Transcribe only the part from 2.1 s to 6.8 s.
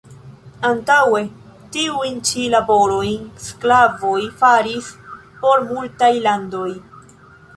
ĉi laborojn sklavoj faris por multaj landoj.